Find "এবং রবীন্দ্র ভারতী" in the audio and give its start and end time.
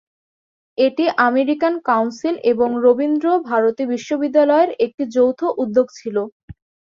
2.51-3.83